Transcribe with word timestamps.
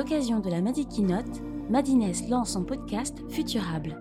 l'occasion 0.00 0.40
de 0.40 0.48
la 0.48 0.62
Madi 0.62 0.86
Keynote, 0.86 1.42
Madines 1.68 2.10
lance 2.30 2.52
son 2.52 2.64
podcast 2.64 3.18
Futurable. 3.28 4.00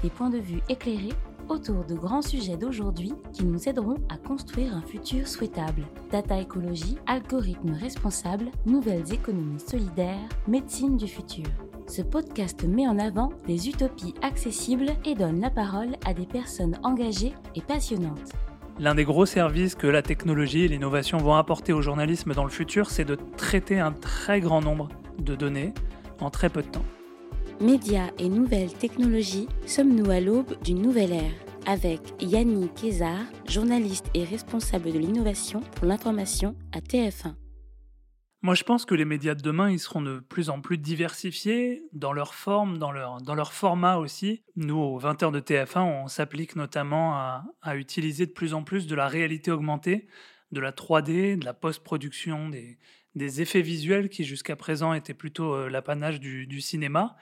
Des 0.00 0.08
points 0.08 0.30
de 0.30 0.38
vue 0.38 0.60
éclairés 0.68 1.12
autour 1.48 1.84
de 1.84 1.96
grands 1.96 2.22
sujets 2.22 2.56
d'aujourd'hui 2.56 3.14
qui 3.32 3.44
nous 3.44 3.68
aideront 3.68 3.96
à 4.10 4.16
construire 4.16 4.76
un 4.76 4.82
futur 4.82 5.26
souhaitable. 5.26 5.82
Data 6.12 6.38
écologie, 6.38 6.98
algorithmes 7.08 7.72
responsables, 7.72 8.52
nouvelles 8.64 9.12
économies 9.12 9.58
solidaires, 9.58 10.28
médecine 10.46 10.96
du 10.96 11.08
futur. 11.08 11.46
Ce 11.88 12.02
podcast 12.02 12.62
met 12.62 12.86
en 12.86 13.00
avant 13.00 13.30
des 13.48 13.68
utopies 13.68 14.14
accessibles 14.22 14.92
et 15.04 15.16
donne 15.16 15.40
la 15.40 15.50
parole 15.50 15.96
à 16.06 16.14
des 16.14 16.26
personnes 16.26 16.78
engagées 16.84 17.34
et 17.56 17.60
passionnantes. 17.60 18.34
L'un 18.78 18.94
des 18.94 19.04
gros 19.04 19.26
services 19.26 19.74
que 19.74 19.88
la 19.88 20.02
technologie 20.02 20.62
et 20.62 20.68
l'innovation 20.68 21.18
vont 21.18 21.34
apporter 21.34 21.72
au 21.72 21.82
journalisme 21.82 22.34
dans 22.34 22.44
le 22.44 22.50
futur, 22.50 22.88
c'est 22.88 23.04
de 23.04 23.18
traiter 23.36 23.80
un 23.80 23.90
très 23.90 24.38
grand 24.38 24.60
nombre 24.60 24.88
de 25.20 25.34
données 25.34 25.72
en 26.20 26.30
très 26.30 26.48
peu 26.48 26.62
de 26.62 26.68
temps. 26.68 26.84
Médias 27.60 28.10
et 28.18 28.28
nouvelles 28.28 28.72
technologies, 28.72 29.48
sommes-nous 29.66 30.10
à 30.10 30.20
l'aube 30.20 30.60
d'une 30.62 30.80
nouvelle 30.80 31.12
ère? 31.12 31.34
Avec 31.66 32.00
Yannick 32.20 32.74
Kézard, 32.74 33.26
journaliste 33.46 34.06
et 34.14 34.24
responsable 34.24 34.92
de 34.92 34.98
l'innovation 34.98 35.60
pour 35.76 35.86
l'information 35.86 36.56
à 36.72 36.80
TF1. 36.80 37.34
Moi, 38.42 38.54
je 38.54 38.64
pense 38.64 38.86
que 38.86 38.94
les 38.94 39.04
médias 39.04 39.34
de 39.34 39.42
demain, 39.42 39.70
ils 39.70 39.78
seront 39.78 40.00
de 40.00 40.20
plus 40.20 40.48
en 40.48 40.62
plus 40.62 40.78
diversifiés 40.78 41.82
dans 41.92 42.14
leur 42.14 42.34
forme, 42.34 42.78
dans 42.78 42.90
leur, 42.90 43.20
dans 43.20 43.34
leur 43.34 43.52
format 43.52 43.96
aussi. 43.96 44.42
Nous, 44.56 44.78
aux 44.78 44.98
20h 44.98 45.30
de 45.30 45.40
TF1, 45.40 45.80
on 45.80 46.08
s'applique 46.08 46.56
notamment 46.56 47.12
à, 47.16 47.44
à, 47.60 47.76
utiliser 47.76 48.24
de 48.24 48.32
plus 48.32 48.54
en 48.54 48.62
plus 48.62 48.86
de 48.86 48.94
la 48.94 49.08
réalité 49.08 49.50
augmentée, 49.50 50.08
de 50.52 50.60
la 50.60 50.72
3D, 50.72 51.38
de 51.38 51.44
la 51.44 51.52
post-production, 51.52 52.48
des, 52.48 52.78
des, 53.14 53.42
effets 53.42 53.62
visuels 53.62 54.08
qui 54.08 54.24
jusqu'à 54.24 54.56
présent 54.56 54.92
étaient 54.92 55.14
plutôt 55.14 55.54
euh, 55.54 55.68
l'apanage 55.68 56.20
du, 56.20 56.60
cinéma. 56.60 57.16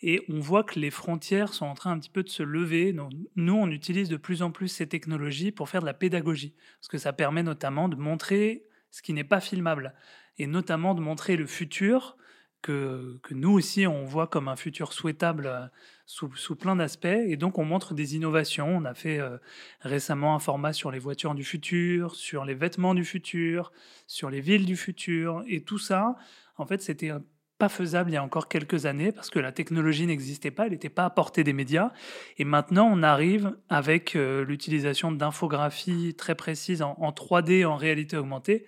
Et 0.00 0.22
on 0.28 0.38
voit 0.38 0.62
que 0.62 0.78
les 0.78 0.90
frontières 0.90 1.52
sont 1.52 1.66
en 1.66 1.74
train 1.74 1.90
un 1.90 1.98
petit 1.98 2.10
peu 2.10 2.22
de 2.22 2.28
se 2.28 2.42
lever. 2.42 2.94
Nous, 3.34 3.54
on 3.54 3.68
utilise 3.68 4.08
de 4.08 4.16
plus 4.16 4.42
en 4.42 4.52
plus 4.52 4.68
ces 4.68 4.86
technologies 4.86 5.50
pour 5.50 5.68
faire 5.68 5.80
de 5.80 5.86
la 5.86 5.94
pédagogie, 5.94 6.54
parce 6.78 6.88
que 6.88 6.98
ça 6.98 7.12
permet 7.12 7.42
notamment 7.42 7.88
de 7.88 7.96
montrer 7.96 8.64
ce 8.90 9.02
qui 9.02 9.12
n'est 9.12 9.24
pas 9.24 9.40
filmable 9.40 9.94
et 10.38 10.46
notamment 10.46 10.94
de 10.94 11.00
montrer 11.00 11.36
le 11.36 11.46
futur 11.46 12.16
que, 12.62 13.18
nous 13.30 13.52
aussi 13.52 13.86
on 13.86 14.04
voit 14.04 14.26
comme 14.26 14.48
un 14.48 14.56
futur 14.56 14.92
souhaitable 14.92 15.46
euh, 15.46 15.66
sous, 16.06 16.34
sous 16.34 16.56
plein 16.56 16.76
d'aspects. 16.76 17.06
Et 17.06 17.36
donc 17.36 17.58
on 17.58 17.64
montre 17.64 17.94
des 17.94 18.16
innovations. 18.16 18.68
On 18.68 18.84
a 18.84 18.94
fait 18.94 19.18
euh, 19.18 19.38
récemment 19.80 20.34
un 20.34 20.38
format 20.38 20.72
sur 20.72 20.90
les 20.90 20.98
voitures 20.98 21.34
du 21.34 21.44
futur, 21.44 22.14
sur 22.14 22.44
les 22.44 22.54
vêtements 22.54 22.94
du 22.94 23.04
futur, 23.04 23.72
sur 24.06 24.30
les 24.30 24.40
villes 24.40 24.66
du 24.66 24.76
futur. 24.76 25.42
Et 25.46 25.62
tout 25.62 25.78
ça, 25.78 26.16
en 26.56 26.66
fait, 26.66 26.82
c'était 26.82 27.12
pas 27.58 27.68
faisable 27.68 28.10
il 28.10 28.14
y 28.14 28.16
a 28.16 28.22
encore 28.22 28.48
quelques 28.48 28.86
années 28.86 29.10
parce 29.10 29.30
que 29.30 29.40
la 29.40 29.50
technologie 29.50 30.06
n'existait 30.06 30.52
pas, 30.52 30.66
elle 30.66 30.72
n'était 30.72 30.88
pas 30.88 31.04
à 31.04 31.10
portée 31.10 31.44
des 31.44 31.52
médias. 31.52 31.92
Et 32.38 32.44
maintenant, 32.44 32.88
on 32.90 33.02
arrive 33.02 33.56
avec 33.68 34.14
euh, 34.14 34.44
l'utilisation 34.44 35.10
d'infographies 35.10 36.14
très 36.16 36.36
précises 36.36 36.82
en, 36.82 36.96
en 36.98 37.10
3D, 37.10 37.66
en 37.66 37.76
réalité 37.76 38.16
augmentée, 38.16 38.66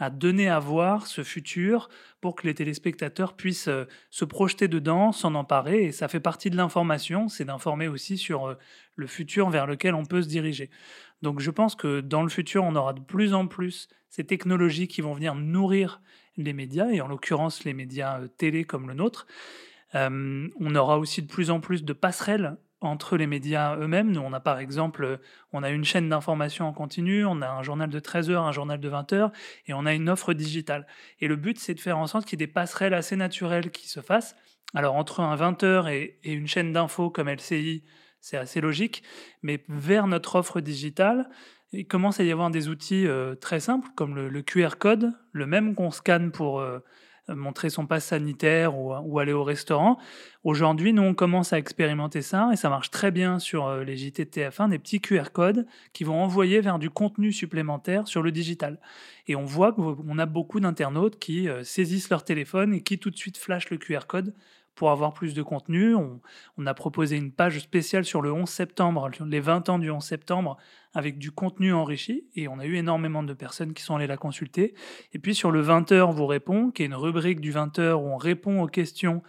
à 0.00 0.08
donner 0.08 0.48
à 0.48 0.58
voir 0.58 1.06
ce 1.06 1.22
futur 1.22 1.90
pour 2.22 2.34
que 2.34 2.46
les 2.46 2.54
téléspectateurs 2.54 3.36
puissent 3.36 3.68
euh, 3.68 3.84
se 4.10 4.24
projeter 4.24 4.66
dedans, 4.66 5.12
s'en 5.12 5.34
emparer. 5.34 5.84
Et 5.84 5.92
ça 5.92 6.08
fait 6.08 6.20
partie 6.20 6.48
de 6.48 6.56
l'information, 6.56 7.28
c'est 7.28 7.44
d'informer 7.44 7.86
aussi 7.86 8.16
sur 8.16 8.48
euh, 8.48 8.54
le 8.96 9.06
futur 9.06 9.50
vers 9.50 9.66
lequel 9.66 9.94
on 9.94 10.06
peut 10.06 10.22
se 10.22 10.28
diriger. 10.28 10.70
Donc 11.20 11.40
je 11.40 11.50
pense 11.50 11.76
que 11.76 12.00
dans 12.00 12.22
le 12.22 12.30
futur, 12.30 12.64
on 12.64 12.74
aura 12.74 12.94
de 12.94 13.00
plus 13.00 13.34
en 13.34 13.46
plus 13.46 13.88
ces 14.08 14.24
technologies 14.24 14.88
qui 14.88 15.02
vont 15.02 15.12
venir 15.12 15.34
nourrir 15.34 16.00
les 16.38 16.54
médias, 16.54 16.90
et 16.90 17.02
en 17.02 17.06
l'occurrence 17.06 17.64
les 17.64 17.74
médias 17.74 18.20
euh, 18.20 18.26
télé 18.26 18.64
comme 18.64 18.88
le 18.88 18.94
nôtre. 18.94 19.26
On 19.92 20.74
aura 20.76 21.00
aussi 21.00 21.20
de 21.20 21.26
plus 21.26 21.50
en 21.50 21.58
plus 21.58 21.82
de 21.82 21.92
passerelles 21.92 22.56
entre 22.80 23.16
les 23.16 23.26
médias 23.26 23.76
eux-mêmes. 23.76 24.10
Nous, 24.10 24.20
on 24.20 24.32
a 24.32 24.40
par 24.40 24.58
exemple, 24.58 25.18
on 25.52 25.62
a 25.62 25.70
une 25.70 25.84
chaîne 25.84 26.08
d'information 26.08 26.66
en 26.66 26.72
continu, 26.72 27.24
on 27.24 27.42
a 27.42 27.48
un 27.48 27.62
journal 27.62 27.90
de 27.90 27.98
13 27.98 28.30
heures, 28.30 28.44
un 28.44 28.52
journal 28.52 28.80
de 28.80 28.88
20 28.88 29.12
heures, 29.12 29.32
et 29.66 29.74
on 29.74 29.86
a 29.86 29.94
une 29.94 30.08
offre 30.08 30.32
digitale. 30.32 30.86
Et 31.20 31.28
le 31.28 31.36
but, 31.36 31.58
c'est 31.58 31.74
de 31.74 31.80
faire 31.80 31.98
en 31.98 32.06
sorte 32.06 32.24
qu'il 32.24 32.40
y 32.40 32.42
ait 32.42 32.46
des 32.46 32.52
passerelles 32.52 32.94
assez 32.94 33.16
naturelles 33.16 33.70
qui 33.70 33.88
se 33.88 34.00
fassent. 34.00 34.36
Alors, 34.74 34.94
entre 34.94 35.20
un 35.20 35.34
20 35.34 35.62
heures 35.64 35.88
et, 35.88 36.18
et 36.22 36.32
une 36.32 36.46
chaîne 36.46 36.72
d'infos 36.72 37.10
comme 37.10 37.28
LCI, 37.28 37.84
c'est 38.20 38.36
assez 38.36 38.60
logique, 38.60 39.02
mais 39.42 39.64
vers 39.68 40.06
notre 40.06 40.36
offre 40.36 40.60
digitale, 40.60 41.28
il 41.72 41.86
commence 41.86 42.20
à 42.20 42.24
y 42.24 42.32
avoir 42.32 42.50
des 42.50 42.68
outils 42.68 43.06
euh, 43.06 43.34
très 43.34 43.60
simples, 43.60 43.88
comme 43.94 44.14
le, 44.14 44.28
le, 44.28 44.42
QR 44.42 44.76
code, 44.78 45.12
le 45.32 45.46
même 45.46 45.74
qu'on 45.74 45.90
scanne 45.90 46.32
pour... 46.32 46.60
Euh, 46.60 46.80
montrer 47.34 47.70
son 47.70 47.86
passe 47.86 48.06
sanitaire 48.06 48.76
ou, 48.76 48.94
ou 48.94 49.18
aller 49.18 49.32
au 49.32 49.44
restaurant. 49.44 49.98
Aujourd'hui, 50.42 50.94
nous, 50.94 51.02
on 51.02 51.14
commence 51.14 51.52
à 51.52 51.58
expérimenter 51.58 52.22
ça 52.22 52.48
et 52.52 52.56
ça 52.56 52.70
marche 52.70 52.90
très 52.90 53.10
bien 53.10 53.38
sur 53.38 53.66
euh, 53.66 53.84
les 53.84 53.96
JT 53.96 54.24
de 54.24 54.30
TF1, 54.30 54.70
des 54.70 54.78
petits 54.78 55.00
QR 55.00 55.32
codes 55.32 55.66
qui 55.92 56.04
vont 56.04 56.22
envoyer 56.22 56.60
vers 56.60 56.78
du 56.78 56.88
contenu 56.88 57.30
supplémentaire 57.30 58.08
sur 58.08 58.22
le 58.22 58.32
digital. 58.32 58.80
Et 59.28 59.36
on 59.36 59.44
voit 59.44 59.72
qu'on 59.72 60.18
a 60.18 60.26
beaucoup 60.26 60.58
d'internautes 60.60 61.18
qui 61.18 61.48
euh, 61.48 61.62
saisissent 61.62 62.08
leur 62.08 62.24
téléphone 62.24 62.72
et 62.72 62.82
qui 62.82 62.98
tout 62.98 63.10
de 63.10 63.16
suite 63.16 63.36
flashent 63.36 63.70
le 63.70 63.76
QR 63.76 64.06
code 64.06 64.34
pour 64.74 64.90
avoir 64.90 65.12
plus 65.12 65.34
de 65.34 65.42
contenu. 65.42 65.94
On, 65.94 66.66
a 66.66 66.74
proposé 66.74 67.16
une 67.16 67.32
page 67.32 67.58
spéciale 67.58 68.04
sur 68.04 68.22
le 68.22 68.32
11 68.32 68.48
septembre, 68.48 69.10
les 69.26 69.40
20 69.40 69.68
ans 69.68 69.78
du 69.78 69.90
11 69.90 70.02
septembre, 70.02 70.56
avec 70.94 71.18
du 71.18 71.30
contenu 71.30 71.72
enrichi, 71.72 72.24
et 72.34 72.48
on 72.48 72.58
a 72.58 72.64
eu 72.64 72.76
énormément 72.76 73.22
de 73.22 73.34
personnes 73.34 73.74
qui 73.74 73.82
sont 73.82 73.96
allées 73.96 74.06
la 74.06 74.16
consulter. 74.16 74.74
Et 75.12 75.18
puis 75.18 75.34
sur 75.34 75.50
le 75.50 75.62
20h 75.62 76.12
vous 76.12 76.26
répond, 76.26 76.70
qui 76.70 76.82
est 76.82 76.86
une 76.86 76.94
rubrique 76.94 77.40
du 77.40 77.52
20h 77.52 77.92
où 77.94 78.06
on 78.08 78.16
répond 78.16 78.62
aux 78.62 78.68
questions 78.68 79.22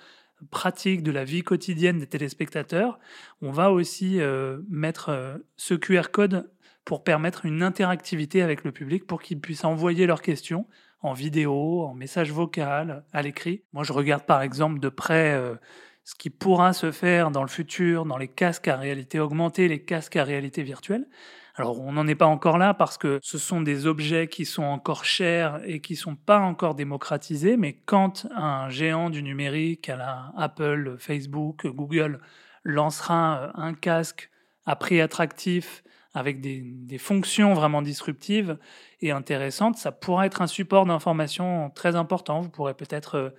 pratiques 0.50 1.03
de 1.03 1.12
la 1.12 1.24
vie 1.24 1.44
quotidienne 1.44 2.00
des 2.00 2.08
téléspectateurs, 2.08 3.00
on 3.41 3.52
va 3.52 3.72
aussi 3.72 4.19
euh, 4.19 4.62
mettre 4.69 5.09
euh, 5.09 5.38
ce 5.56 5.75
QR 5.75 6.09
code 6.12 6.50
pour 6.85 7.03
permettre 7.03 7.45
une 7.45 7.63
interactivité 7.63 8.41
avec 8.41 8.63
le 8.63 8.71
public, 8.71 9.05
pour 9.05 9.21
qu'ils 9.21 9.39
puissent 9.39 9.65
envoyer 9.65 10.07
leurs 10.07 10.21
questions 10.21 10.65
en 11.01 11.13
vidéo, 11.13 11.83
en 11.83 11.93
message 11.93 12.31
vocal, 12.31 13.03
à 13.11 13.21
l'écrit. 13.21 13.63
Moi, 13.73 13.83
je 13.83 13.93
regarde 13.93 14.23
par 14.23 14.41
exemple 14.41 14.79
de 14.79 14.89
près 14.89 15.33
euh, 15.33 15.55
ce 16.03 16.15
qui 16.15 16.29
pourra 16.29 16.73
se 16.73 16.91
faire 16.91 17.31
dans 17.31 17.41
le 17.41 17.49
futur, 17.49 18.05
dans 18.05 18.17
les 18.17 18.27
casques 18.27 18.67
à 18.67 18.77
réalité 18.77 19.19
augmentée, 19.19 19.67
les 19.67 19.83
casques 19.83 20.15
à 20.15 20.23
réalité 20.23 20.63
virtuelle. 20.63 21.07
Alors, 21.55 21.81
on 21.81 21.91
n'en 21.91 22.07
est 22.07 22.15
pas 22.15 22.27
encore 22.27 22.57
là 22.57 22.73
parce 22.73 22.97
que 22.97 23.19
ce 23.21 23.37
sont 23.37 23.61
des 23.61 23.85
objets 23.85 24.27
qui 24.27 24.45
sont 24.45 24.63
encore 24.63 25.03
chers 25.03 25.59
et 25.65 25.81
qui 25.81 25.95
sont 25.95 26.15
pas 26.15 26.39
encore 26.39 26.75
démocratisés, 26.75 27.57
mais 27.57 27.73
quand 27.73 28.25
un 28.33 28.69
géant 28.69 29.09
du 29.09 29.21
numérique, 29.21 29.89
à 29.89 29.97
la 29.97 30.33
Apple, 30.37 30.95
Facebook, 30.97 31.67
Google, 31.67 32.21
lancera 32.63 33.51
un 33.59 33.73
casque 33.73 34.29
à 34.65 34.75
prix 34.75 35.01
attractif 35.01 35.83
avec 36.13 36.41
des, 36.41 36.97
fonctions 36.97 37.53
vraiment 37.53 37.81
disruptives 37.81 38.57
et 38.99 39.11
intéressantes, 39.11 39.77
ça 39.77 39.91
pourra 39.91 40.25
être 40.25 40.41
un 40.41 40.47
support 40.47 40.85
d'information 40.85 41.69
très 41.73 41.95
important. 41.95 42.41
Vous 42.41 42.49
pourrez 42.49 42.73
peut-être 42.73 43.16
euh, 43.16 43.29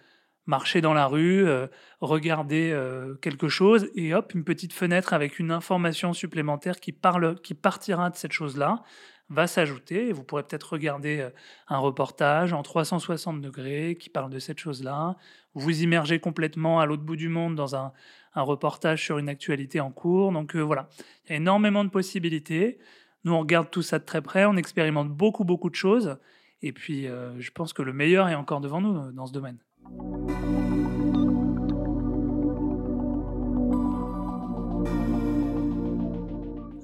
marcher 0.47 0.81
dans 0.81 0.94
la 0.94 1.06
rue, 1.06 1.47
euh, 1.47 1.66
regarder 2.00 2.72
euh, 2.72 3.15
quelque 3.16 3.49
chose 3.49 3.91
et 3.94 4.15
hop, 4.15 4.33
une 4.34 4.44
petite 4.44 4.72
fenêtre 4.72 5.12
avec 5.12 5.38
une 5.38 5.50
information 5.50 6.12
supplémentaire 6.15 6.81
qui, 6.81 6.93
parle, 6.93 7.41
qui 7.43 7.55
partira 7.55 8.10
de 8.10 8.16
cette 8.16 8.33
chose-là 8.33 8.83
va 9.32 9.47
s'ajouter 9.47 10.12
vous 10.12 10.22
pourrez 10.22 10.43
peut-être 10.43 10.72
regarder 10.72 11.28
un 11.69 11.78
reportage 11.78 12.53
en 12.53 12.62
360 12.62 13.41
degrés 13.41 13.97
qui 13.98 14.09
parle 14.09 14.31
de 14.31 14.38
cette 14.38 14.59
chose-là, 14.59 15.16
vous 15.54 15.82
immerger 15.82 16.19
complètement 16.19 16.81
à 16.81 16.87
l'autre 16.87 17.03
bout 17.03 17.16
du 17.16 17.28
monde 17.28 17.54
dans 17.54 17.76
un, 17.76 17.92
reportage 18.34 19.04
sur 19.04 19.19
une 19.19 19.28
actualité 19.28 19.81
en 19.81 19.91
cours. 19.91 20.32
Donc 20.32 20.56
euh, 20.56 20.60
voilà, 20.60 20.88
il 21.26 21.31
y 21.31 21.32
a 21.34 21.37
énormément 21.37 21.84
de 21.84 21.91
possibilités. 21.91 22.78
Nous, 23.25 23.32
on 23.32 23.41
regarde 23.41 23.71
tout 23.71 23.82
ça 23.82 23.98
de 23.98 24.04
très 24.04 24.22
près, 24.22 24.47
on 24.47 24.56
expérimente 24.56 25.10
beaucoup, 25.10 25.44
beaucoup 25.44 25.69
de 25.69 25.75
choses. 25.75 26.16
Et 26.62 26.72
puis, 26.72 27.06
euh, 27.06 27.38
je 27.41 27.50
pense 27.50 27.72
que 27.72 27.83
le 27.83 27.92
meilleur 27.92 28.28
est 28.28 28.34
encore 28.34 28.60
devant 28.60 28.80
nous 28.80 28.97
euh, 28.97 29.12
dans 29.12 29.27
ce 29.27 29.33
domaine. 29.33 29.59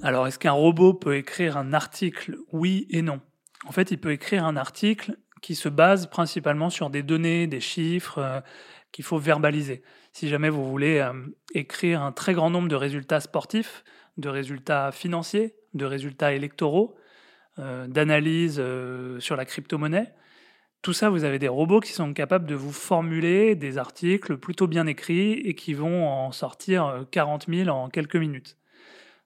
Alors, 0.09 0.25
est-ce 0.25 0.39
qu'un 0.39 0.53
robot 0.53 0.95
peut 0.95 1.17
écrire 1.17 1.55
un 1.55 1.71
article 1.71 2.39
Oui 2.51 2.87
et 2.89 3.03
non? 3.03 3.21
En 3.67 3.71
fait, 3.71 3.91
il 3.91 3.99
peut 3.99 4.11
écrire 4.11 4.43
un 4.43 4.57
article 4.57 5.19
qui 5.43 5.53
se 5.53 5.69
base 5.69 6.07
principalement 6.09 6.71
sur 6.71 6.89
des 6.89 7.03
données, 7.03 7.45
des 7.45 7.59
chiffres, 7.59 8.41
qu'il 8.91 9.05
faut 9.05 9.19
verbaliser. 9.19 9.83
Si 10.11 10.27
jamais 10.27 10.49
vous 10.49 10.67
voulez 10.67 10.97
euh, 10.97 11.13
écrire 11.53 12.01
un 12.01 12.11
très 12.11 12.33
grand 12.33 12.49
nombre 12.49 12.67
de 12.67 12.75
résultats 12.75 13.19
sportifs, 13.19 13.83
de 14.17 14.29
résultats 14.29 14.91
financiers, 14.91 15.53
de 15.75 15.85
résultats 15.85 16.33
électoraux, 16.33 16.95
euh, 17.59 17.85
d'analyses 17.85 18.57
euh, 18.57 19.19
sur 19.19 19.35
la 19.35 19.45
crypto-monnaie, 19.45 20.11
tout 20.81 20.93
ça, 20.93 21.11
vous 21.11 21.23
avez 21.23 21.37
des 21.37 21.49
robots 21.49 21.81
qui 21.81 21.91
sont 21.91 22.15
capables 22.15 22.47
de 22.47 22.55
vous 22.55 22.71
formuler 22.71 23.53
des 23.53 23.77
articles 23.77 24.37
plutôt 24.37 24.65
bien 24.65 24.87
écrits 24.87 25.33
et 25.33 25.53
qui 25.53 25.75
vont 25.75 26.07
en 26.07 26.31
sortir 26.31 27.05
40 27.11 27.45
000 27.47 27.69
en 27.69 27.89
quelques 27.89 28.15
minutes. 28.15 28.57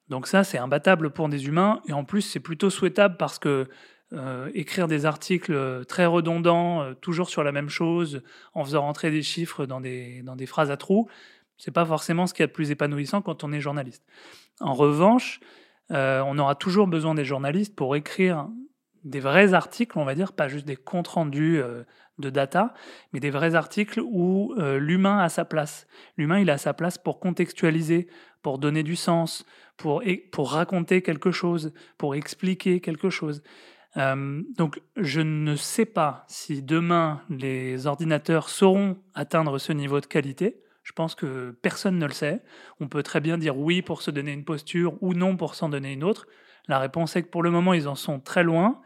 Donc 0.09 0.27
ça, 0.27 0.44
c'est 0.44 0.57
imbattable 0.57 1.11
pour 1.11 1.29
des 1.29 1.47
humains 1.47 1.81
et 1.88 1.94
en 1.94 2.03
plus, 2.03 2.21
c'est 2.21 2.39
plutôt 2.39 2.69
souhaitable 2.69 3.17
parce 3.17 3.39
que 3.39 3.69
euh, 4.11 4.51
écrire 4.53 4.88
des 4.88 5.05
articles 5.05 5.85
très 5.85 6.05
redondants, 6.05 6.94
toujours 6.95 7.29
sur 7.29 7.44
la 7.44 7.51
même 7.51 7.69
chose, 7.69 8.21
en 8.53 8.63
faisant 8.63 8.81
rentrer 8.81 9.09
des 9.09 9.23
chiffres 9.23 9.65
dans 9.65 9.81
des, 9.81 10.21
dans 10.21 10.35
des 10.35 10.45
phrases 10.45 10.69
à 10.69 10.77
trous, 10.77 11.07
c'est 11.57 11.71
pas 11.71 11.85
forcément 11.85 12.27
ce 12.27 12.33
qui 12.33 12.44
est 12.44 12.47
le 12.47 12.51
plus 12.51 12.69
épanouissant 12.71 13.21
quand 13.21 13.44
on 13.44 13.51
est 13.51 13.61
journaliste. 13.61 14.03
En 14.59 14.73
revanche, 14.73 15.39
on 15.89 16.38
aura 16.38 16.55
toujours 16.55 16.88
besoin 16.88 17.15
des 17.15 17.25
journalistes 17.25 17.75
pour 17.75 17.95
écrire 17.95 18.47
des 19.03 19.19
vrais 19.19 19.53
articles, 19.53 19.97
on 19.97 20.05
va 20.05 20.15
dire, 20.15 20.33
pas 20.33 20.47
juste 20.47 20.65
des 20.65 20.75
comptes 20.75 21.07
rendus 21.07 21.61
de 22.19 22.29
data, 22.29 22.73
mais 23.11 23.19
des 23.19 23.29
vrais 23.29 23.55
articles 23.55 24.01
où 24.01 24.53
l'humain 24.57 25.19
a 25.19 25.29
sa 25.29 25.45
place. 25.45 25.88
L'humain, 26.17 26.39
il 26.39 26.50
a 26.50 26.57
sa 26.57 26.73
place 26.73 26.97
pour 26.97 27.19
contextualiser, 27.19 28.07
pour 28.44 28.60
donner 28.60 28.84
du 28.84 28.95
sens, 28.95 29.45
pour, 29.78 30.04
pour 30.31 30.51
raconter 30.51 31.01
quelque 31.01 31.31
chose, 31.31 31.74
pour 31.98 32.13
expliquer 32.13 32.80
quelque 32.80 33.10
chose. 33.10 33.42
Euh, 33.98 34.42
donc 34.57 34.81
je 34.98 35.22
ne 35.22 35.56
sais 35.56 35.86
pas 35.86 36.25
si 36.28 36.62
demain 36.62 37.22
les 37.30 37.88
ordinateurs 37.88 38.50
sauront 38.50 38.98
atteindre 39.13 39.57
ce 39.57 39.74
niveau 39.74 40.00
de 40.00 40.06
qualité. 40.06 40.62
Je 40.84 40.92
pense 40.92 41.16
que 41.16 41.51
personne 41.62 41.98
ne 41.98 42.06
le 42.06 42.13
sait. 42.13 42.44
On 42.80 42.88
peut 42.88 43.04
très 43.04 43.22
bien 43.22 43.38
dire 43.38 43.57
oui 43.57 43.81
pour 43.81 44.01
se 44.01 44.12
donner 44.12 44.34
une 44.34 44.44
posture 44.44 45.01
ou 45.01 45.13
non 45.13 45.38
pour 45.38 45.56
s'en 45.56 45.69
donner 45.69 45.94
une 45.94 46.04
autre. 46.04 46.28
La 46.68 46.80
réponse 46.80 47.16
est 47.16 47.24
que 47.24 47.30
pour 47.30 47.44
le 47.44 47.51
moment, 47.51 47.74
ils 47.74 47.88
en 47.88 47.96
sont 47.96 48.19
très 48.19 48.44
loin. 48.44 48.81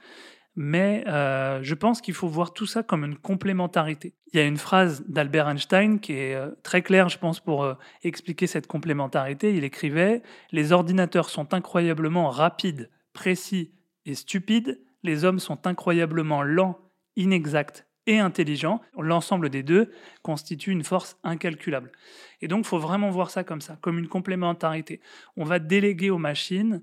Mais 0.60 1.04
euh, 1.06 1.60
je 1.62 1.76
pense 1.76 2.02
qu'il 2.02 2.16
faut 2.16 2.28
voir 2.28 2.52
tout 2.52 2.66
ça 2.66 2.82
comme 2.82 3.06
une 3.06 3.16
complémentarité. 3.16 4.16
Il 4.34 4.40
y 4.40 4.42
a 4.42 4.46
une 4.46 4.58
phrase 4.58 5.04
d'Albert 5.08 5.48
Einstein 5.48 6.00
qui 6.00 6.14
est 6.14 6.34
euh, 6.34 6.50
très 6.64 6.82
claire, 6.82 7.10
je 7.10 7.20
pense, 7.20 7.40
pour 7.40 7.64
euh, 7.64 7.76
expliquer 8.04 8.48
cette 8.48 8.66
complémentarité. 8.66 9.54
Il 9.54 9.64
écrivait 9.64 10.24
Les 10.52 10.72
ordinateurs 10.72 11.30
sont 11.30 11.54
incroyablement 11.54 12.32
rapides, 12.32 12.90
précis 13.14 13.72
et 14.08 14.16
stupides. 14.16 14.82
Les 15.04 15.26
hommes 15.26 15.38
sont 15.38 15.68
incroyablement 15.68 16.42
lents, 16.42 16.80
inexacts 17.16 17.86
et 18.08 18.18
intelligents. 18.18 18.82
L'ensemble 18.98 19.52
des 19.52 19.62
deux 19.62 19.92
constitue 20.24 20.72
une 20.72 20.84
force 20.84 21.20
incalculable. 21.24 21.92
Et 22.42 22.48
donc, 22.48 22.66
il 22.66 22.68
faut 22.68 22.80
vraiment 22.80 23.12
voir 23.12 23.30
ça 23.30 23.44
comme 23.44 23.62
ça, 23.62 23.78
comme 23.80 24.00
une 24.00 24.08
complémentarité. 24.08 25.02
On 25.36 25.44
va 25.44 25.60
déléguer 25.60 26.10
aux 26.10 26.18
machines 26.18 26.82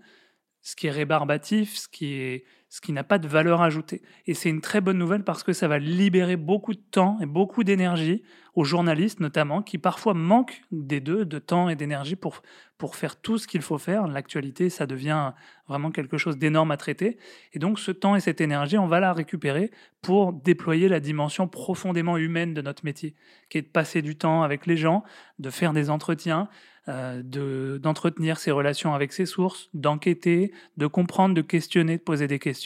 ce 0.62 0.76
qui 0.76 0.86
est 0.86 0.92
rébarbatif, 0.92 1.76
ce 1.76 1.88
qui 1.88 2.14
est 2.14 2.44
ce 2.74 2.80
qui 2.80 2.92
n'a 2.92 3.04
pas 3.04 3.18
de 3.18 3.28
valeur 3.28 3.62
ajoutée. 3.62 4.02
Et 4.26 4.34
c'est 4.34 4.48
une 4.48 4.60
très 4.60 4.80
bonne 4.80 4.98
nouvelle 4.98 5.22
parce 5.22 5.44
que 5.44 5.52
ça 5.52 5.68
va 5.68 5.78
libérer 5.78 6.34
beaucoup 6.34 6.74
de 6.74 6.82
temps 6.90 7.18
et 7.20 7.26
beaucoup 7.26 7.62
d'énergie 7.62 8.24
aux 8.56 8.64
journalistes 8.64 9.20
notamment, 9.20 9.62
qui 9.62 9.78
parfois 9.78 10.12
manquent 10.12 10.60
des 10.72 10.98
deux, 10.98 11.24
de 11.24 11.38
temps 11.38 11.68
et 11.68 11.76
d'énergie 11.76 12.16
pour, 12.16 12.42
pour 12.76 12.96
faire 12.96 13.14
tout 13.14 13.38
ce 13.38 13.46
qu'il 13.46 13.62
faut 13.62 13.78
faire. 13.78 14.08
L'actualité, 14.08 14.70
ça 14.70 14.86
devient 14.86 15.34
vraiment 15.68 15.92
quelque 15.92 16.18
chose 16.18 16.36
d'énorme 16.36 16.72
à 16.72 16.76
traiter. 16.76 17.16
Et 17.52 17.60
donc 17.60 17.78
ce 17.78 17.92
temps 17.92 18.16
et 18.16 18.20
cette 18.20 18.40
énergie, 18.40 18.76
on 18.76 18.88
va 18.88 18.98
la 18.98 19.12
récupérer 19.12 19.70
pour 20.02 20.32
déployer 20.32 20.88
la 20.88 20.98
dimension 20.98 21.46
profondément 21.46 22.16
humaine 22.16 22.54
de 22.54 22.60
notre 22.60 22.84
métier, 22.84 23.14
qui 23.50 23.58
est 23.58 23.62
de 23.62 23.68
passer 23.68 24.02
du 24.02 24.16
temps 24.16 24.42
avec 24.42 24.66
les 24.66 24.76
gens, 24.76 25.04
de 25.38 25.50
faire 25.50 25.72
des 25.72 25.90
entretiens, 25.90 26.48
euh, 26.86 27.78
d'entretenir 27.78 28.38
ses 28.38 28.50
relations 28.50 28.92
avec 28.92 29.14
ses 29.14 29.24
sources, 29.24 29.70
d'enquêter, 29.72 30.52
de 30.76 30.86
comprendre, 30.86 31.34
de 31.34 31.40
questionner, 31.40 31.96
de 31.96 32.02
poser 32.02 32.26
des 32.26 32.38
questions, 32.38 32.63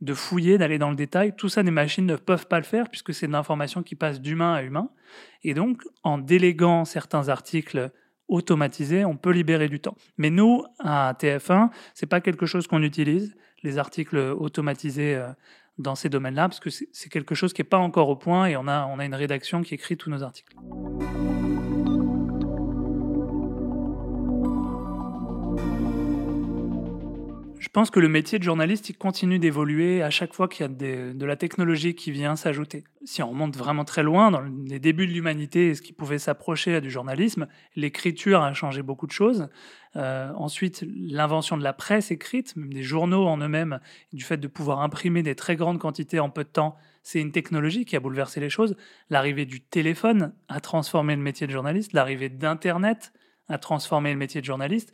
de 0.00 0.14
fouiller, 0.14 0.58
d'aller 0.58 0.78
dans 0.78 0.90
le 0.90 0.96
détail. 0.96 1.34
Tout 1.36 1.48
ça, 1.48 1.62
des 1.62 1.70
machines 1.70 2.06
ne 2.06 2.16
peuvent 2.16 2.46
pas 2.46 2.58
le 2.58 2.64
faire 2.64 2.88
puisque 2.88 3.14
c'est 3.14 3.26
de 3.26 3.32
l'information 3.32 3.82
qui 3.82 3.94
passe 3.94 4.20
d'humain 4.20 4.54
à 4.54 4.62
humain. 4.62 4.90
Et 5.42 5.54
donc, 5.54 5.82
en 6.02 6.18
déléguant 6.18 6.84
certains 6.84 7.28
articles 7.28 7.90
automatisés, 8.28 9.04
on 9.04 9.16
peut 9.16 9.30
libérer 9.30 9.68
du 9.68 9.80
temps. 9.80 9.96
Mais 10.18 10.30
nous, 10.30 10.64
à 10.78 11.14
TF1, 11.18 11.70
c'est 11.94 12.06
pas 12.06 12.20
quelque 12.20 12.46
chose 12.46 12.66
qu'on 12.66 12.82
utilise, 12.82 13.34
les 13.62 13.78
articles 13.78 14.16
automatisés 14.16 15.14
euh, 15.14 15.28
dans 15.78 15.94
ces 15.94 16.08
domaines-là, 16.08 16.48
parce 16.48 16.60
que 16.60 16.70
c'est 16.70 17.08
quelque 17.10 17.34
chose 17.34 17.52
qui 17.52 17.62
n'est 17.62 17.68
pas 17.68 17.78
encore 17.78 18.08
au 18.08 18.16
point 18.16 18.46
et 18.46 18.56
on 18.56 18.68
a, 18.68 18.86
on 18.86 18.98
a 18.98 19.04
une 19.04 19.14
rédaction 19.14 19.62
qui 19.62 19.74
écrit 19.74 19.96
tous 19.96 20.10
nos 20.10 20.22
articles. 20.22 20.54
Je 27.64 27.70
pense 27.70 27.90
que 27.90 27.98
le 27.98 28.10
métier 28.10 28.38
de 28.38 28.44
journaliste, 28.44 28.90
il 28.90 28.94
continue 28.98 29.38
d'évoluer 29.38 30.02
à 30.02 30.10
chaque 30.10 30.34
fois 30.34 30.48
qu'il 30.48 30.66
y 30.66 30.68
a 30.68 30.68
de 31.14 31.24
la 31.24 31.34
technologie 31.34 31.94
qui 31.94 32.10
vient 32.10 32.36
s'ajouter. 32.36 32.84
Si 33.06 33.22
on 33.22 33.30
remonte 33.30 33.56
vraiment 33.56 33.86
très 33.86 34.02
loin, 34.02 34.30
dans 34.30 34.42
les 34.42 34.78
débuts 34.78 35.06
de 35.06 35.12
l'humanité 35.12 35.74
ce 35.74 35.80
qui 35.80 35.94
pouvait 35.94 36.18
s'approcher 36.18 36.82
du 36.82 36.90
journalisme, 36.90 37.46
l'écriture 37.74 38.42
a 38.42 38.52
changé 38.52 38.82
beaucoup 38.82 39.06
de 39.06 39.12
choses. 39.12 39.48
Euh, 39.96 40.30
ensuite, 40.36 40.84
l'invention 40.94 41.56
de 41.56 41.62
la 41.62 41.72
presse 41.72 42.10
écrite, 42.10 42.54
même 42.54 42.70
des 42.70 42.82
journaux 42.82 43.26
en 43.26 43.38
eux-mêmes, 43.38 43.80
du 44.12 44.24
fait 44.24 44.36
de 44.36 44.46
pouvoir 44.46 44.80
imprimer 44.80 45.22
des 45.22 45.34
très 45.34 45.56
grandes 45.56 45.78
quantités 45.78 46.20
en 46.20 46.28
peu 46.28 46.44
de 46.44 46.50
temps, 46.50 46.76
c'est 47.02 47.18
une 47.18 47.32
technologie 47.32 47.86
qui 47.86 47.96
a 47.96 48.00
bouleversé 48.00 48.40
les 48.40 48.50
choses. 48.50 48.76
L'arrivée 49.08 49.46
du 49.46 49.62
téléphone 49.62 50.34
a 50.48 50.60
transformé 50.60 51.16
le 51.16 51.22
métier 51.22 51.46
de 51.46 51.52
journaliste, 51.52 51.94
l'arrivée 51.94 52.28
d'Internet 52.28 53.14
a 53.48 53.56
transformé 53.56 54.12
le 54.12 54.18
métier 54.18 54.42
de 54.42 54.46
journaliste. 54.46 54.92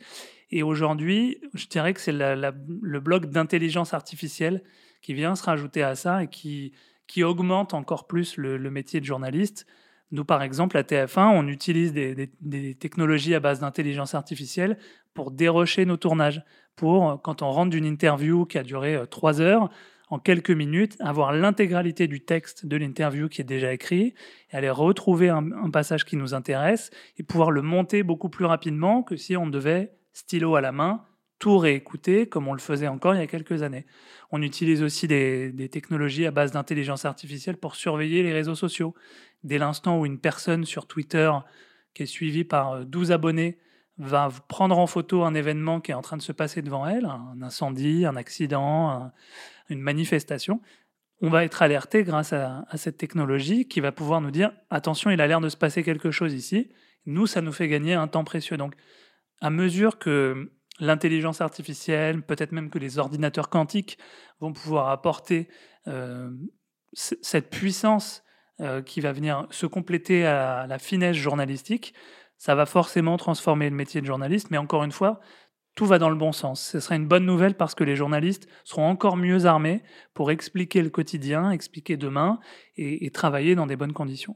Et 0.51 0.63
aujourd'hui, 0.63 1.39
je 1.53 1.67
dirais 1.67 1.93
que 1.93 2.01
c'est 2.01 2.11
le 2.11 2.99
bloc 2.99 3.27
d'intelligence 3.27 3.93
artificielle 3.93 4.63
qui 5.01 5.13
vient 5.13 5.35
se 5.35 5.43
rajouter 5.43 5.83
à 5.83 5.95
ça 5.95 6.23
et 6.23 6.27
qui, 6.27 6.73
qui 7.11 7.23
augmente 7.23 7.73
encore 7.73 8.07
plus 8.07 8.37
le, 8.37 8.57
métier 8.71 9.01
de 9.01 9.05
journaliste. 9.05 9.65
Nous, 10.11 10.23
par 10.23 10.43
exemple, 10.43 10.77
à 10.77 10.83
TF1, 10.83 11.31
on 11.33 11.47
utilise 11.47 11.91
des, 11.91 12.75
technologies 12.79 13.35
à 13.35 13.41
base 13.41 13.59
d'intelligence 13.59 14.15
artificielle 14.15 14.77
pour 15.13 15.31
dérocher 15.31 15.85
nos 15.85 15.97
tournages. 15.97 16.41
Pour, 16.77 17.21
quand 17.21 17.41
on 17.41 17.51
rentre 17.51 17.71
d'une 17.71 17.85
interview 17.85 18.45
qui 18.45 18.57
a 18.57 18.63
duré 18.63 18.95
euh, 18.95 19.05
trois 19.05 19.41
heures, 19.41 19.69
en 20.09 20.19
quelques 20.19 20.51
minutes, 20.51 20.95
avoir 21.01 21.33
l'intégralité 21.33 22.07
du 22.07 22.21
texte 22.23 22.65
de 22.65 22.77
l'interview 22.77 23.27
qui 23.27 23.41
est 23.41 23.45
déjà 23.45 23.73
écrit, 23.73 24.13
et 24.51 24.55
aller 24.55 24.69
retrouver 24.69 25.27
un, 25.27 25.69
passage 25.71 26.05
qui 26.05 26.15
nous 26.15 26.33
intéresse, 26.33 26.91
et 27.17 27.23
pouvoir 27.23 27.51
le 27.51 27.61
monter 27.61 28.03
beaucoup 28.03 28.29
plus 28.29 28.45
rapidement 28.45 29.03
que 29.03 29.17
si 29.17 29.35
on 29.35 29.47
devait 29.47 29.91
stylo 30.13 30.55
à 30.55 30.61
la 30.61 30.71
main, 30.71 31.05
tout 31.39 31.57
réécouter 31.57 32.27
comme 32.27 32.47
on 32.47 32.53
le 32.53 32.59
faisait 32.59 32.87
encore 32.87 33.15
il 33.15 33.19
y 33.19 33.23
a 33.23 33.27
quelques 33.27 33.63
années. 33.63 33.85
On 34.31 34.41
utilise 34.41 34.83
aussi 34.83 35.07
des, 35.07 35.69
technologies 35.71 36.25
à 36.25 36.31
base 36.31 36.51
d'intelligence 36.51 37.03
artificielle 37.03 37.57
pour 37.57 37.75
surveiller 37.75 38.23
les 38.23 38.31
réseaux 38.31 38.55
sociaux. 38.55 38.93
Dès 39.43 39.57
l'instant 39.57 39.99
où 39.99 40.05
une 40.05 40.19
personne 40.19 40.65
sur 40.65 40.85
Twitter 40.85 41.31
qui 41.93 42.03
est 42.03 42.05
suivie 42.07 42.43
par 42.43 42.85
12 42.85 43.11
euh, 43.11 43.15
abonnés 43.15 43.57
va 43.97 44.29
prendre 44.47 44.77
en 44.77 44.87
photo 44.87 45.23
un 45.23 45.33
événement 45.33 45.81
qui 45.81 45.91
est 45.91 45.95
en 45.95 46.01
train 46.01 46.15
de 46.15 46.21
se 46.21 46.31
passer 46.31 46.61
devant 46.61 46.87
elle, 46.87 47.05
un 47.05 47.41
incendie, 47.41 48.05
un 48.05 48.15
accident, 48.15 49.11
une 49.69 49.81
manifestation, 49.81 50.61
on 51.21 51.29
va 51.29 51.43
être 51.43 51.61
alerté 51.61 52.03
grâce 52.03 52.33
à, 52.33 52.65
à, 52.69 52.77
cette 52.77 52.97
technologie 52.97 53.67
qui 53.67 53.79
va 53.79 53.91
pouvoir 53.91 54.21
nous 54.21 54.31
dire 54.31 54.51
attention, 54.69 55.11
il 55.11 55.21
a 55.21 55.27
l'air 55.27 55.39
de 55.39 55.49
se 55.49 55.57
passer 55.57 55.83
quelque 55.83 56.09
chose 56.09 56.33
ici. 56.33 56.71
Nous, 57.05 57.27
ça 57.27 57.41
nous 57.41 57.51
fait 57.51 57.67
gagner 57.67 57.93
un 57.93 58.07
temps 58.07 58.23
précieux. 58.23 58.57
Donc, 58.57 58.75
à 59.41 59.49
mesure 59.49 59.97
que 59.97 60.51
l'intelligence 60.79 61.41
artificielle, 61.41 62.21
peut-être 62.21 62.51
même 62.51 62.69
que 62.69 62.79
les 62.79 62.97
ordinateurs 62.97 63.49
quantiques 63.49 63.97
vont 64.39 64.53
pouvoir 64.53 64.89
apporter 64.89 65.49
euh, 65.87 66.31
cette 66.93 67.49
puissance 67.49 68.23
euh, 68.59 68.81
qui 68.81 69.01
va 69.01 69.11
venir 69.11 69.47
se 69.49 69.65
compléter 69.65 70.25
à 70.25 70.67
la 70.67 70.79
finesse 70.79 71.15
journalistique, 71.15 71.93
ça 72.37 72.55
va 72.55 72.65
forcément 72.65 73.17
transformer 73.17 73.69
le 73.69 73.75
métier 73.75 74.01
de 74.01 74.05
journaliste. 74.05 74.49
Mais 74.49 74.57
encore 74.57 74.83
une 74.83 74.91
fois, 74.91 75.19
tout 75.75 75.85
va 75.85 75.99
dans 75.99 76.09
le 76.09 76.15
bon 76.15 76.31
sens. 76.31 76.61
Ce 76.61 76.79
serait 76.79 76.95
une 76.95 77.07
bonne 77.07 77.25
nouvelle 77.25 77.55
parce 77.55 77.75
que 77.75 77.83
les 77.83 77.95
journalistes 77.95 78.47
seront 78.63 78.87
encore 78.87 79.15
mieux 79.15 79.45
armés 79.45 79.83
pour 80.13 80.31
expliquer 80.31 80.81
le 80.81 80.89
quotidien, 80.89 81.51
expliquer 81.51 81.97
demain 81.97 82.39
et 82.75 83.09
travailler 83.11 83.55
dans 83.55 83.67
des 83.67 83.75
bonnes 83.75 83.93
conditions. 83.93 84.35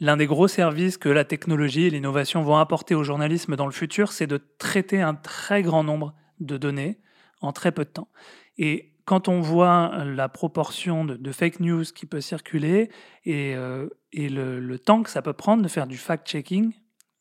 L'un 0.00 0.16
des 0.16 0.26
gros 0.26 0.48
services 0.48 0.96
que 0.96 1.10
la 1.10 1.24
technologie 1.24 1.84
et 1.84 1.90
l'innovation 1.90 2.42
vont 2.42 2.56
apporter 2.56 2.94
au 2.94 3.04
journalisme 3.04 3.54
dans 3.54 3.66
le 3.66 3.72
futur, 3.72 4.12
c'est 4.12 4.26
de 4.26 4.40
traiter 4.58 5.02
un 5.02 5.14
très 5.14 5.62
grand 5.62 5.84
nombre 5.84 6.14
de 6.40 6.56
données 6.56 6.98
en 7.42 7.52
très 7.52 7.70
peu 7.70 7.84
de 7.84 7.90
temps. 7.90 8.08
Et 8.56 8.94
quand 9.04 9.28
on 9.28 9.40
voit 9.40 10.04
la 10.04 10.28
proportion 10.30 11.04
de, 11.04 11.32
fake 11.32 11.60
news 11.60 11.84
qui 11.94 12.06
peut 12.06 12.20
circuler 12.22 12.90
et, 13.24 13.54
euh, 13.56 13.88
le, 14.12 14.76
temps 14.78 15.02
que 15.02 15.10
ça 15.10 15.20
peut 15.20 15.34
prendre 15.34 15.62
de 15.62 15.68
faire 15.68 15.86
du 15.86 15.98
fact-checking, 15.98 16.72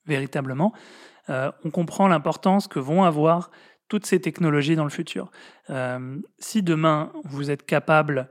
véritablement, 0.06 0.72
euh, 1.30 1.52
on 1.66 1.72
comprend 1.72 2.08
l'importance 2.08 2.68
que 2.68 2.80
vont 2.80 3.04
avoir 3.04 3.52
toutes 3.90 4.06
ces 4.06 4.22
technologies 4.22 4.76
dans 4.76 4.84
le 4.84 4.90
futur. 4.90 5.32
Euh, 5.70 6.20
si 6.38 6.64
demain, 6.64 7.12
vous 7.26 7.52
êtes 7.52 7.66
capable, 7.66 8.30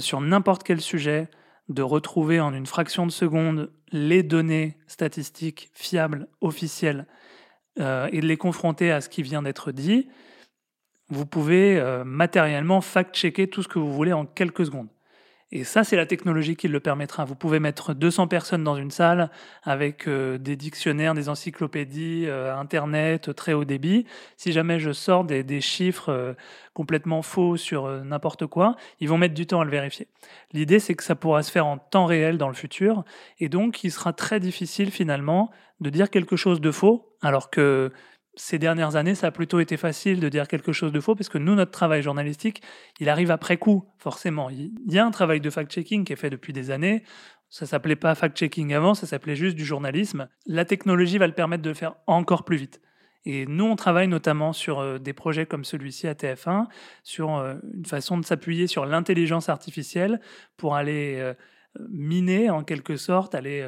sur 0.00 0.20
n'importe 0.20 0.64
quel 0.64 0.80
sujet, 0.80 1.28
de 1.70 1.82
retrouver 1.82 2.40
en 2.40 2.52
une 2.52 2.66
fraction 2.66 3.06
de 3.06 3.12
seconde 3.12 3.70
les 3.92 4.22
données 4.22 4.76
statistiques 4.86 5.70
fiables, 5.72 6.28
officielles, 6.40 7.06
euh, 7.78 8.08
et 8.12 8.20
de 8.20 8.26
les 8.26 8.36
confronter 8.36 8.90
à 8.90 9.00
ce 9.00 9.08
qui 9.08 9.22
vient 9.22 9.42
d'être 9.42 9.70
dit, 9.70 10.08
vous 11.08 11.26
pouvez 11.26 11.78
euh, 11.78 12.04
matériellement 12.04 12.80
fact-checker 12.80 13.48
tout 13.48 13.62
ce 13.62 13.68
que 13.68 13.78
vous 13.78 13.92
voulez 13.92 14.12
en 14.12 14.26
quelques 14.26 14.66
secondes. 14.66 14.88
Et 15.52 15.64
ça, 15.64 15.82
c'est 15.82 15.96
la 15.96 16.06
technologie 16.06 16.54
qui 16.54 16.68
le 16.68 16.78
permettra. 16.78 17.24
Vous 17.24 17.34
pouvez 17.34 17.58
mettre 17.58 17.92
200 17.92 18.28
personnes 18.28 18.62
dans 18.62 18.76
une 18.76 18.92
salle 18.92 19.30
avec 19.64 20.06
euh, 20.06 20.38
des 20.38 20.54
dictionnaires, 20.54 21.12
des 21.12 21.28
encyclopédies, 21.28 22.26
euh, 22.26 22.56
Internet, 22.56 23.34
très 23.34 23.52
haut 23.52 23.64
débit. 23.64 24.06
Si 24.36 24.52
jamais 24.52 24.78
je 24.78 24.92
sors 24.92 25.24
des, 25.24 25.60
chiffres 25.60 26.10
euh, 26.10 26.34
complètement 26.72 27.22
faux 27.22 27.56
sur 27.56 27.88
n'importe 28.04 28.46
quoi, 28.46 28.76
ils 29.00 29.08
vont 29.08 29.18
mettre 29.18 29.34
du 29.34 29.46
temps 29.46 29.60
à 29.60 29.64
le 29.64 29.70
vérifier. 29.70 30.06
L'idée, 30.52 30.78
c'est 30.78 30.94
que 30.94 31.02
ça 31.02 31.16
pourra 31.16 31.42
se 31.42 31.50
faire 31.50 31.66
en 31.66 31.78
temps 31.78 32.06
réel 32.06 32.38
dans 32.38 32.48
le 32.48 32.54
futur. 32.54 33.04
Et 33.40 33.48
donc, 33.48 33.82
il 33.82 33.90
sera 33.90 34.12
très 34.12 34.38
difficile 34.38 34.92
finalement 34.92 35.50
de 35.80 35.90
dire 35.90 36.10
quelque 36.10 36.36
chose 36.36 36.60
de 36.60 36.70
faux, 36.70 37.16
alors 37.22 37.50
que 37.50 37.92
ces 38.36 38.58
dernières 38.58 38.96
années, 38.96 39.14
ça 39.14 39.28
a 39.28 39.30
plutôt 39.30 39.60
été 39.60 39.76
facile 39.76 40.20
de 40.20 40.28
dire 40.28 40.46
quelque 40.48 40.72
chose 40.72 40.92
de 40.92 41.00
faux, 41.00 41.14
parce 41.14 41.28
que 41.28 41.38
nous, 41.38 41.54
notre 41.54 41.72
travail 41.72 42.02
journalistique, 42.02 42.62
il 43.00 43.08
arrive 43.08 43.30
après 43.30 43.56
coup, 43.56 43.84
forcément. 43.98 44.50
Il 44.50 44.72
y 44.86 44.98
a 44.98 45.04
un 45.04 45.10
travail 45.10 45.40
de 45.40 45.50
fact-checking 45.50 46.04
qui 46.04 46.12
est 46.12 46.16
fait 46.16 46.30
depuis 46.30 46.52
des 46.52 46.70
années. 46.70 47.02
Ça 47.48 47.66
s'appelait 47.66 47.96
pas 47.96 48.14
fact-checking 48.14 48.72
avant, 48.72 48.94
ça 48.94 49.06
s'appelait 49.06 49.34
juste 49.34 49.56
du 49.56 49.64
journalisme. 49.64 50.28
La 50.46 50.64
technologie 50.64 51.18
va 51.18 51.26
le 51.26 51.34
permettre 51.34 51.62
de 51.62 51.70
le 51.70 51.74
faire 51.74 51.96
encore 52.06 52.44
plus 52.44 52.56
vite. 52.56 52.80
Et 53.26 53.44
nous, 53.46 53.64
on 53.64 53.76
travaille 53.76 54.08
notamment 54.08 54.52
sur 54.52 54.78
euh, 54.78 54.98
des 54.98 55.12
projets 55.12 55.44
comme 55.44 55.64
celui-ci 55.64 56.06
à 56.06 56.14
TF1, 56.14 56.66
sur 57.02 57.36
euh, 57.36 57.56
une 57.74 57.84
façon 57.84 58.16
de 58.16 58.24
s'appuyer 58.24 58.66
sur 58.66 58.86
l'intelligence 58.86 59.48
artificielle 59.48 60.20
pour 60.56 60.74
aller 60.74 61.16
euh, 61.18 61.34
miner, 61.90 62.50
en 62.50 62.64
quelque 62.64 62.96
sorte, 62.96 63.34
aller 63.34 63.64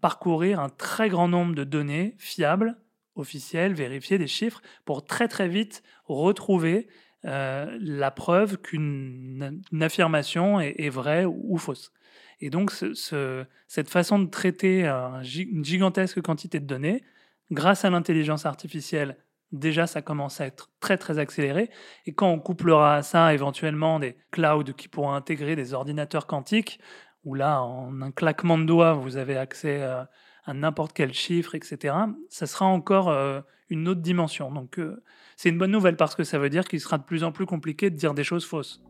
parcourir 0.00 0.58
un 0.58 0.68
très 0.68 1.08
grand 1.08 1.28
nombre 1.28 1.54
de 1.54 1.62
données 1.62 2.16
fiables, 2.18 2.76
officiel, 3.16 3.74
vérifier 3.74 4.18
des 4.18 4.26
chiffres 4.26 4.62
pour 4.84 5.04
très 5.04 5.28
très 5.28 5.48
vite 5.48 5.82
retrouver 6.04 6.88
euh, 7.24 7.76
la 7.80 8.10
preuve 8.10 8.58
qu'une 8.58 9.62
affirmation 9.80 10.60
est, 10.60 10.88
vraie 10.88 11.24
ou, 11.24 11.56
fausse. 11.58 11.92
Et 12.40 12.50
donc 12.50 12.70
ce, 12.70 13.44
cette 13.66 13.88
façon 13.88 14.18
de 14.18 14.30
traiter 14.30 14.86
une 14.86 15.64
gigantesque 15.64 16.20
quantité 16.20 16.60
de 16.60 16.66
données, 16.66 17.02
grâce 17.50 17.84
à 17.84 17.90
l'intelligence 17.90 18.46
artificielle, 18.46 19.16
déjà 19.52 19.86
ça 19.86 20.02
commence 20.02 20.40
à 20.40 20.46
être 20.46 20.70
très 20.80 20.98
très 20.98 21.18
accéléré. 21.18 21.70
Et 22.04 22.12
quand 22.12 22.28
on 22.28 22.38
couplera 22.38 22.96
à 22.96 23.02
ça 23.02 23.32
éventuellement 23.32 23.98
des 23.98 24.16
clouds 24.30 24.74
qui 24.76 24.88
pourront 24.88 25.14
intégrer 25.14 25.56
des 25.56 25.74
ordinateurs 25.74 26.26
quantiques, 26.26 26.78
où 27.24 27.34
là, 27.34 27.60
en 27.60 28.00
un 28.02 28.12
claquement 28.12 28.56
de 28.56 28.64
doigts, 28.64 28.94
vous 28.94 29.16
avez 29.16 29.36
accès 29.36 29.82
à 29.82 30.08
à 30.46 30.54
n'importe 30.54 30.92
quel 30.92 31.12
chiffre, 31.12 31.54
etc., 31.54 31.94
ça 32.28 32.46
sera 32.46 32.66
encore 32.66 33.08
euh, 33.08 33.40
une 33.68 33.88
autre 33.88 34.00
dimension. 34.00 34.50
Donc 34.50 34.78
euh, 34.78 35.02
c'est 35.36 35.48
une 35.48 35.58
bonne 35.58 35.72
nouvelle 35.72 35.96
parce 35.96 36.14
que 36.14 36.24
ça 36.24 36.38
veut 36.38 36.48
dire 36.48 36.64
qu'il 36.64 36.80
sera 36.80 36.98
de 36.98 37.04
plus 37.04 37.24
en 37.24 37.32
plus 37.32 37.46
compliqué 37.46 37.90
de 37.90 37.96
dire 37.96 38.14
des 38.14 38.24
choses 38.24 38.46
fausses 38.46 38.82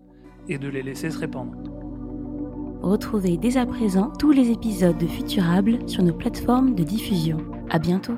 et 0.49 0.59
de 0.59 0.69
les 0.69 0.83
laisser 0.83 1.11
se 1.11 1.19
répandre. 1.19 1.53
Retrouvez 2.83 3.37
dès 3.37 3.57
à 3.57 3.67
présent 3.67 4.13
tous 4.19 4.31
les 4.31 4.51
épisodes 4.51 4.99
de 4.99 5.07
Futurable 5.07 5.89
sur 5.89 6.03
nos 6.03 6.15
plateformes 6.15 6.75
de 6.75 6.85
diffusion. 6.85 7.39
À 7.71 7.79
bientôt. 7.79 8.15